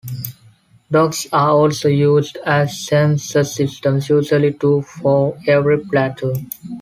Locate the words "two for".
4.51-5.37